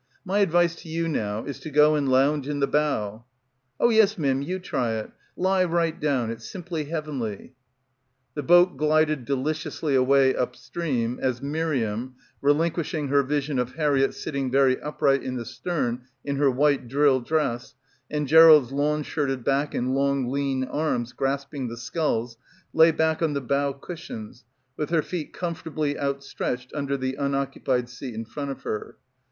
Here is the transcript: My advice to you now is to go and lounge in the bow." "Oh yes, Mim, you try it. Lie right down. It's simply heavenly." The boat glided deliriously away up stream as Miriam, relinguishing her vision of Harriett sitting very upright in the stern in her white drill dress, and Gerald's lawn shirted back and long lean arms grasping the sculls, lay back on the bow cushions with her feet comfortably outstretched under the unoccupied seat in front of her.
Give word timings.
My 0.25 0.39
advice 0.39 0.75
to 0.77 0.89
you 0.89 1.07
now 1.07 1.43
is 1.45 1.59
to 1.59 1.69
go 1.69 1.93
and 1.93 2.09
lounge 2.09 2.47
in 2.47 2.59
the 2.59 2.65
bow." 2.65 3.23
"Oh 3.79 3.91
yes, 3.91 4.17
Mim, 4.17 4.41
you 4.41 4.57
try 4.57 4.95
it. 4.95 5.11
Lie 5.37 5.63
right 5.65 5.99
down. 5.99 6.31
It's 6.31 6.49
simply 6.49 6.85
heavenly." 6.85 7.53
The 8.33 8.41
boat 8.41 8.77
glided 8.77 9.25
deliriously 9.25 9.93
away 9.93 10.33
up 10.33 10.55
stream 10.55 11.19
as 11.21 11.43
Miriam, 11.43 12.15
relinguishing 12.41 13.09
her 13.09 13.21
vision 13.21 13.59
of 13.59 13.75
Harriett 13.75 14.15
sitting 14.15 14.49
very 14.49 14.81
upright 14.81 15.21
in 15.21 15.35
the 15.35 15.45
stern 15.45 16.01
in 16.25 16.37
her 16.37 16.49
white 16.49 16.87
drill 16.87 17.19
dress, 17.21 17.75
and 18.09 18.27
Gerald's 18.27 18.71
lawn 18.71 19.03
shirted 19.03 19.43
back 19.43 19.75
and 19.75 19.93
long 19.93 20.31
lean 20.31 20.63
arms 20.63 21.13
grasping 21.13 21.67
the 21.67 21.77
sculls, 21.77 22.37
lay 22.73 22.89
back 22.89 23.21
on 23.21 23.33
the 23.33 23.39
bow 23.39 23.71
cushions 23.73 24.45
with 24.77 24.89
her 24.89 25.03
feet 25.03 25.31
comfortably 25.31 25.95
outstretched 25.99 26.73
under 26.73 26.97
the 26.97 27.13
unoccupied 27.19 27.87
seat 27.87 28.15
in 28.15 28.25
front 28.25 28.49
of 28.49 28.63
her. 28.63 28.97